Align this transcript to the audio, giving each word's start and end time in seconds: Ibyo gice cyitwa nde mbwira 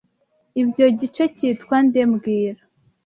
Ibyo 0.61 0.85
gice 0.99 1.23
cyitwa 1.35 1.75
nde 1.85 2.01
mbwira 2.11 2.61